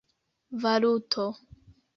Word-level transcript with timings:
valuto 0.61 1.25